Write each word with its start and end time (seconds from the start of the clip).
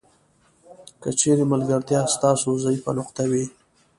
که 1.01 1.09
چیرې 1.19 1.45
ملګرتیا 1.51 2.01
ستاسو 2.15 2.49
ضعیفه 2.63 2.91
نقطه 2.99 3.23
وي. 3.31 3.45